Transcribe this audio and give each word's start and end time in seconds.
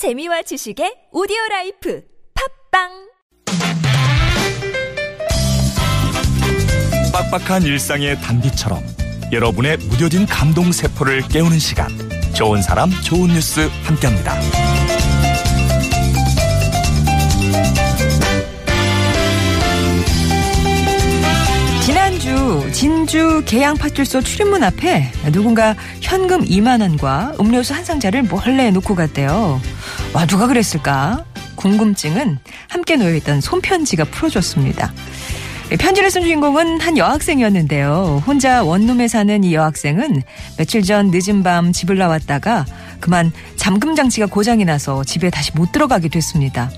재미와 0.00 0.40
지식의 0.40 1.10
오디오 1.12 1.36
라이프 1.50 2.00
팟빵 2.72 2.88
빡빡한 7.12 7.64
일상의 7.64 8.18
단비처럼 8.22 8.82
여러분의 9.30 9.76
무뎌진 9.76 10.24
감동 10.24 10.72
세포를 10.72 11.28
깨우는 11.28 11.58
시간 11.58 11.90
좋은 12.32 12.62
사람 12.62 12.88
좋은 13.04 13.28
뉴스 13.28 13.68
함께합니다. 13.82 14.40
지난주 21.84 22.72
진주 22.72 23.42
계양파출소 23.44 24.22
출입문 24.22 24.62
앞에 24.62 25.12
누군가 25.30 25.76
현금 26.00 26.42
2만 26.42 26.80
원과 26.80 27.34
음료수 27.38 27.74
한 27.74 27.84
상자를 27.84 28.22
몰래 28.22 28.70
놓고 28.70 28.94
갔대요. 28.94 29.60
와 30.12 30.26
누가 30.26 30.46
그랬을까? 30.48 31.24
궁금증은 31.54 32.38
함께 32.68 32.96
놓여있던 32.96 33.40
손편지가 33.40 34.04
풀어줬습니다. 34.04 34.92
편지를 35.78 36.10
쓴 36.10 36.22
주인공은 36.22 36.80
한 36.80 36.98
여학생이었는데요. 36.98 38.24
혼자 38.26 38.64
원룸에 38.64 39.06
사는 39.06 39.44
이 39.44 39.54
여학생은 39.54 40.22
며칠 40.56 40.82
전 40.82 41.12
늦은 41.12 41.44
밤 41.44 41.72
집을 41.72 41.96
나왔다가 41.96 42.66
그만 42.98 43.30
잠금 43.54 43.94
장치가 43.94 44.26
고장이 44.26 44.64
나서 44.64 45.04
집에 45.04 45.30
다시 45.30 45.52
못 45.54 45.70
들어가게 45.70 46.08
됐습니다. 46.08 46.70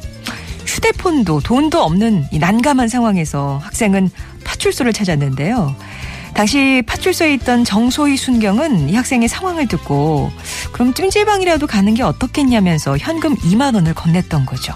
휴대폰도 0.66 1.40
돈도 1.40 1.82
없는 1.82 2.26
이 2.32 2.38
난감한 2.38 2.88
상황에서 2.88 3.58
학생은 3.62 4.10
파출소를 4.44 4.92
찾았는데요. 4.92 5.74
당시 6.34 6.82
파출소에 6.86 7.34
있던 7.34 7.64
정소희 7.64 8.16
순경은 8.16 8.88
이 8.88 8.96
학생의 8.96 9.28
상황을 9.28 9.68
듣고 9.68 10.30
그럼 10.72 10.94
찜질방이라도 10.94 11.66
가는 11.66 11.94
게 11.94 12.02
어떻겠냐면서 12.02 12.96
현금 12.98 13.36
2만 13.36 13.74
원을 13.74 13.94
건넸던 13.94 14.46
거죠. 14.46 14.74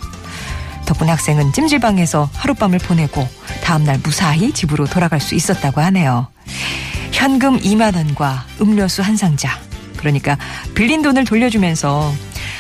덕분에 0.84 1.10
학생은 1.10 1.52
찜질방에서 1.52 2.30
하룻밤을 2.32 2.79
보내고 2.79 3.26
다음날 3.63 3.98
무사히 4.02 4.52
집으로 4.52 4.87
돌아갈 4.87 5.21
수 5.21 5.35
있었다고 5.35 5.80
하네요. 5.80 6.29
현금 7.13 7.59
2만 7.59 7.96
원과 7.96 8.45
음료수 8.60 9.02
한 9.02 9.16
상자. 9.16 9.51
그러니까 9.96 10.38
빌린 10.74 11.02
돈을 11.02 11.24
돌려주면서 11.24 12.13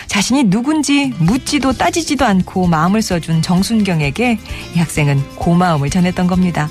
자신이 0.06 0.44
누군지 0.44 1.12
묻지도 1.18 1.72
따지지도 1.74 2.24
않고 2.24 2.66
마음을 2.66 3.02
써준 3.02 3.42
정순경에게 3.42 4.38
이 4.74 4.78
학생은 4.78 5.36
고마움을 5.36 5.90
전했던 5.90 6.26
겁니다. 6.26 6.68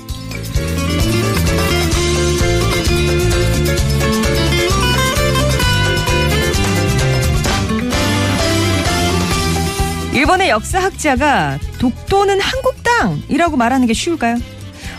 일본의 10.36 10.50
역사학자가 10.50 11.58
독도는 11.78 12.40
한국 12.40 12.76
땅이라고 12.82 13.56
말하는 13.56 13.86
게 13.86 13.94
쉬울까요? 13.94 14.36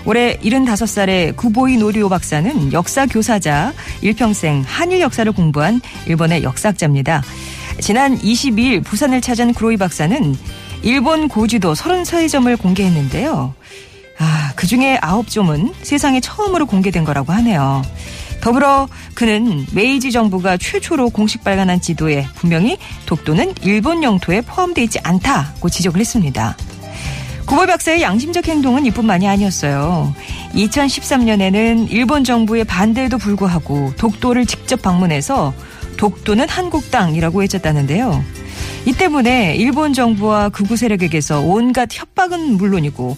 올해 0.06 0.38
75살의 0.38 1.36
구보이 1.36 1.78
노리오 1.78 2.10
박사는 2.10 2.74
역사 2.74 3.06
교사자 3.06 3.72
일평생 4.02 4.64
한일 4.66 5.00
역사를 5.00 5.32
공부한 5.32 5.80
일본의 6.08 6.42
역사학자입니다. 6.42 7.22
지난 7.80 8.18
22일 8.18 8.84
부산을 8.84 9.22
찾은 9.22 9.54
구로이 9.54 9.78
박사는 9.78 10.36
일본 10.82 11.28
고지도 11.28 11.74
33점을 11.74 12.60
공개했는데요. 12.60 13.54
아, 14.18 14.54
그 14.56 14.66
중에 14.66 14.98
9점은 14.98 15.72
세상에 15.84 16.20
처음으로 16.20 16.66
공개된 16.66 17.04
거라고 17.04 17.32
하네요. 17.34 17.84
더불어 18.48 18.88
그는 19.14 19.66
메이지 19.73 20.09
정부가 20.09 20.56
최초로 20.56 21.09
공식 21.09 21.44
발간한 21.44 21.81
지도에 21.81 22.26
분명히 22.36 22.78
독도는 23.06 23.56
일본 23.62 24.03
영토에 24.03 24.40
포함되어 24.40 24.86
있지 24.86 25.00
않다고 25.03 25.67
지적을 25.67 26.00
했습니다. 26.00 26.56
구보 27.45 27.66
박사의 27.66 28.02
양심적 28.02 28.48
행동은 28.48 28.86
이뿐만이 28.86 29.28
아니었어요. 29.28 30.16
2013년에는 30.53 31.92
일본 31.92 32.24
정부의 32.24 32.63
반대에도 32.63 33.18
불구하고 33.18 33.91
독도를 33.97 34.46
직접 34.46 34.81
방문해서 34.81 35.53
독도는 35.97 36.47
한국 36.47 36.90
땅이라고 36.90 37.40
외쳤다는데요. 37.40 38.24
이 38.85 38.94
때문에 38.94 39.58
일본 39.58 39.91
정부와 39.91 40.47
극우 40.50 40.78
세력에게서 40.78 41.41
온갖 41.41 41.90
협박은 41.91 42.56
물론이고 42.56 43.18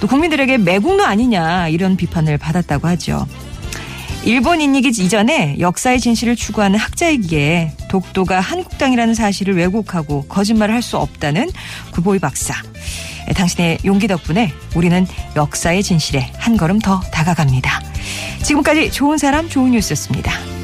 또 0.00 0.06
국민들에게 0.06 0.58
매국노 0.58 1.02
아니냐 1.02 1.68
이런 1.68 1.96
비판을 1.96 2.36
받았다고 2.36 2.86
하죠. 2.88 3.26
일본인이기 4.26 4.88
이전에 4.88 5.54
역사의 5.60 6.00
진실을 6.00 6.34
추구하는 6.34 6.80
학자이기에 6.80 7.70
독도가 7.88 8.40
한국 8.40 8.76
땅이라는 8.76 9.14
사실을 9.14 9.56
왜곡하고 9.56 10.26
거짓말을 10.26 10.74
할 10.74 10.82
수 10.82 10.96
없다는 10.98 11.50
구보이 11.92 12.18
박사. 12.18 12.54
당신의 13.34 13.78
용기 13.84 14.06
덕분에 14.06 14.52
우리는 14.76 15.06
역사의 15.34 15.82
진실에 15.82 16.32
한 16.38 16.56
걸음 16.56 16.78
더 16.80 17.00
다가갑니다. 17.12 17.80
지금까지 18.42 18.90
좋은 18.90 19.16
사람 19.18 19.48
좋은 19.48 19.70
뉴스였습니다. 19.72 20.55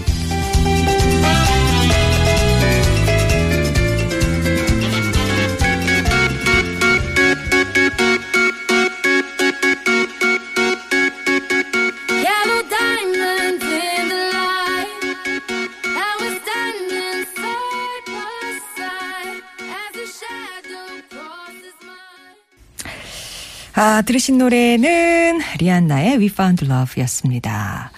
아, 23.75 24.03
들으신 24.03 24.38
노래는 24.38 25.41
리안나의 25.59 26.19
We 26.19 26.27
Found 26.27 26.66
Love였습니다. 26.66 27.91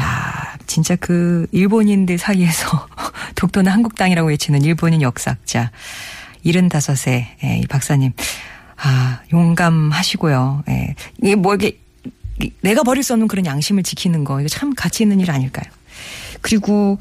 야, 0.00 0.58
진짜 0.66 0.96
그 0.96 1.46
일본인들 1.52 2.16
사이에서 2.18 2.88
독도는 3.36 3.70
한국 3.70 3.96
땅이라고 3.96 4.28
외치는 4.28 4.62
일본인 4.62 5.02
역사학자 5.02 5.70
75세 6.44 7.26
예, 7.44 7.58
이 7.58 7.66
박사님. 7.66 8.12
아, 8.78 9.20
용감하시고요. 9.32 10.64
예. 10.68 10.94
이게 11.22 11.34
뭐 11.34 11.54
이게 11.54 11.78
내가 12.62 12.82
버릴 12.82 13.02
수 13.02 13.12
없는 13.12 13.28
그런 13.28 13.46
양심을 13.46 13.82
지키는 13.82 14.24
거 14.24 14.40
이거 14.40 14.48
참 14.48 14.74
가치 14.74 15.02
있는 15.02 15.20
일 15.20 15.30
아닐까요? 15.30 15.70
그리고 16.42 16.98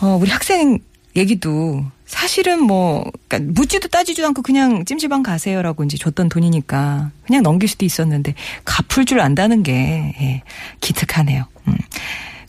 어 0.00 0.18
우리 0.20 0.30
학생 0.30 0.80
얘기도 1.14 1.84
사실은 2.12 2.62
뭐 2.62 3.10
그러니까 3.26 3.52
묻지도 3.54 3.88
따지지도 3.88 4.26
않고 4.28 4.42
그냥 4.42 4.84
찜질방 4.84 5.22
가세요라고 5.22 5.82
이제 5.84 5.96
줬던 5.96 6.28
돈이니까 6.28 7.10
그냥 7.26 7.42
넘길 7.42 7.70
수도 7.70 7.86
있었는데 7.86 8.34
갚을 8.66 9.06
줄 9.06 9.18
안다는 9.18 9.62
게 9.62 9.72
예, 10.20 10.42
기특하네요. 10.80 11.46
음. 11.68 11.76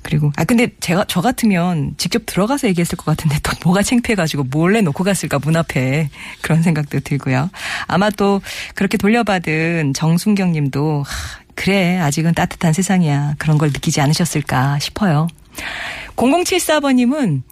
그리고 0.03 0.34
아 0.35 0.44
근데 0.44 0.68
제가 0.81 1.06
저 1.07 1.22
같으면 1.22 1.94
직접 1.97 2.24
들어가서 2.25 2.68
얘기했을 2.68 2.97
것 2.97 3.06
같은데 3.06 3.38
또 3.41 3.51
뭐가 3.63 3.84
창피해가지고 3.84 4.44
몰래 4.51 4.81
놓고 4.81 5.06
갔을까 5.06 5.40
문 5.40 5.56
앞에 5.56 6.09
그런 6.41 6.62
생각도 6.62 7.00
들고요. 7.00 7.50
아마 7.88 8.09
또 8.09 8.41
그렇게 8.75 8.97
돌려받은 8.97 9.94
정순경님도 9.94 11.03
하, 11.03 11.44
그래 11.56 12.00
아직은 12.00 12.34
따뜻한 12.34 12.74
세상이야 12.74 13.35
그런 13.38 13.57
걸 13.57 13.69
느끼지 13.69 14.01
않으셨을까 14.01 14.80
싶어요. 14.80 15.30
0074번님은 16.18 17.44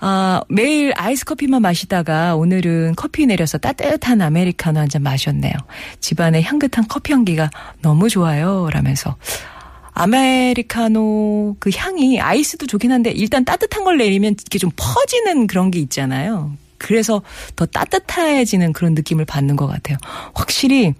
아, 0.00 0.42
매일 0.48 0.92
아이스 0.96 1.24
커피만 1.24 1.60
마시다가 1.62 2.36
오늘은 2.36 2.94
커피 2.96 3.26
내려서 3.26 3.58
따뜻한 3.58 4.20
아메리카노 4.22 4.78
한 4.78 4.88
잔 4.88 5.02
마셨네요. 5.02 5.52
집안의 6.00 6.42
향긋한 6.44 6.86
커피 6.88 7.12
향기가 7.12 7.50
너무 7.82 8.08
좋아요. 8.08 8.68
라면서. 8.72 9.16
아메리카노 9.92 11.56
그 11.58 11.70
향이 11.74 12.20
아이스도 12.20 12.66
좋긴 12.66 12.92
한데 12.92 13.10
일단 13.10 13.44
따뜻한 13.44 13.82
걸 13.84 13.98
내리면 13.98 14.32
이렇게 14.34 14.58
좀 14.58 14.70
퍼지는 14.76 15.46
그런 15.48 15.70
게 15.72 15.80
있잖아요. 15.80 16.52
그래서 16.78 17.22
더 17.56 17.66
따뜻해지는 17.66 18.72
그런 18.72 18.94
느낌을 18.94 19.24
받는 19.24 19.56
것 19.56 19.66
같아요. 19.66 19.98
확실히 20.34 20.94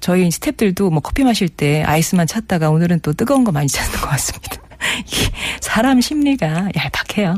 저희 0.00 0.28
스탭들도 0.28 0.90
뭐 0.90 1.00
커피 1.00 1.24
마실 1.24 1.48
때 1.48 1.82
아이스만 1.82 2.28
찾다가 2.28 2.70
오늘은 2.70 3.00
또 3.00 3.12
뜨거운 3.12 3.42
거 3.42 3.50
많이 3.50 3.66
찾는 3.68 4.00
것 4.00 4.08
같습니다. 4.10 4.56
사람 5.60 6.00
심리가 6.00 6.68
얄팍해요. 6.76 7.36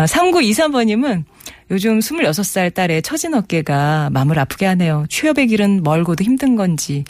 아, 0.00 0.06
3923번님은 0.06 1.24
요즘 1.70 1.98
26살 1.98 2.72
딸의 2.72 3.02
처진 3.02 3.34
어깨가 3.34 4.08
마음을 4.10 4.38
아프게 4.38 4.64
하네요. 4.64 5.04
취업의 5.10 5.46
길은 5.48 5.82
멀고도 5.82 6.24
힘든 6.24 6.56
건지 6.56 7.04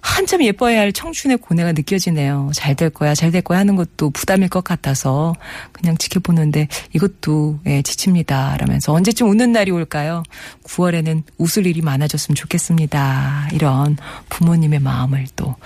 한참 0.00 0.42
예뻐야 0.42 0.80
할 0.80 0.90
청춘의 0.90 1.36
고뇌가 1.36 1.72
느껴지네요. 1.72 2.50
잘 2.54 2.74
될 2.76 2.88
거야, 2.88 3.14
잘 3.14 3.30
될 3.30 3.42
거야 3.42 3.58
하는 3.58 3.76
것도 3.76 4.08
부담일 4.08 4.48
것 4.48 4.64
같아서 4.64 5.34
그냥 5.72 5.98
지켜보는데 5.98 6.68
이것도 6.94 7.60
예, 7.66 7.82
지칩니다. 7.82 8.56
라면서 8.56 8.94
언제쯤 8.94 9.28
웃는 9.28 9.52
날이 9.52 9.70
올까요? 9.70 10.22
9월에는 10.64 11.22
웃을 11.36 11.66
일이 11.66 11.82
많아졌으면 11.82 12.36
좋겠습니다. 12.36 13.50
이런 13.52 13.98
부모님의 14.30 14.80
마음을 14.80 15.26
또 15.36 15.56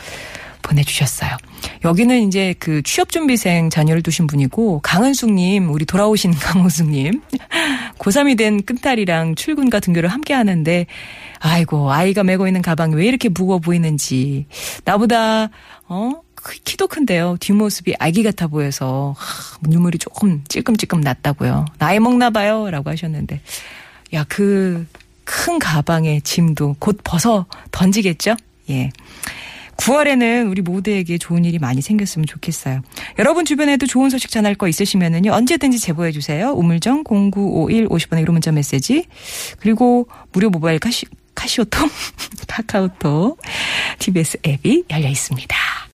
보내주셨어요. 0.64 1.36
여기는 1.84 2.26
이제 2.26 2.54
그 2.58 2.82
취업준비생 2.82 3.70
자녀를 3.70 4.02
두신 4.02 4.26
분이고, 4.26 4.80
강은숙님, 4.82 5.70
우리 5.70 5.84
돌아오신 5.84 6.32
강은숙님, 6.40 7.20
고3이 7.98 8.36
된 8.36 8.62
끈딸이랑 8.62 9.36
출근과 9.36 9.80
등교를 9.80 10.08
함께 10.08 10.34
하는데, 10.34 10.86
아이고, 11.38 11.92
아이가 11.92 12.24
메고 12.24 12.46
있는 12.46 12.62
가방이 12.62 12.94
왜 12.96 13.06
이렇게 13.06 13.28
무거워 13.28 13.58
보이는지, 13.60 14.46
나보다, 14.84 15.50
어? 15.88 16.12
크- 16.34 16.58
키도 16.64 16.88
큰데요. 16.88 17.36
뒷모습이 17.40 17.94
아기 17.98 18.22
같아 18.22 18.46
보여서, 18.48 19.14
하, 19.16 19.58
눈물이 19.62 19.98
조금 19.98 20.42
찔끔찔끔 20.48 21.00
났다고요. 21.00 21.64
나이 21.78 22.00
먹나 22.00 22.30
봐요. 22.30 22.70
라고 22.70 22.90
하셨는데, 22.90 23.40
야, 24.14 24.24
그, 24.28 24.86
큰 25.24 25.58
가방에 25.58 26.20
짐도 26.20 26.76
곧 26.78 26.98
벗어 27.02 27.46
던지겠죠? 27.70 28.36
예. 28.70 28.90
9월에는 29.76 30.50
우리 30.50 30.62
모두에게 30.62 31.18
좋은 31.18 31.44
일이 31.44 31.58
많이 31.58 31.82
생겼으면 31.82 32.26
좋겠어요. 32.26 32.80
여러분 33.18 33.44
주변에도 33.44 33.86
좋은 33.86 34.10
소식 34.10 34.30
전할 34.30 34.54
거 34.54 34.68
있으시면은요, 34.68 35.32
언제든지 35.32 35.78
제보해 35.78 36.12
주세요. 36.12 36.52
우물정 36.52 37.04
0951 37.04 37.88
50번의 37.88 38.24
1호 38.24 38.32
문자 38.32 38.52
메시지. 38.52 39.06
그리고 39.58 40.08
무료 40.32 40.50
모바일 40.50 40.78
카시, 40.78 41.06
카시오톡, 41.34 41.90
카카오톡, 42.48 43.40
TBS 43.98 44.38
앱이 44.46 44.84
열려 44.90 45.08
있습니다. 45.08 45.74